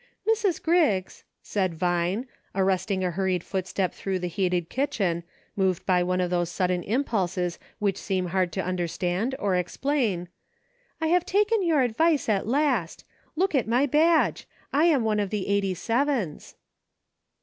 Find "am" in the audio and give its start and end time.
14.85-15.03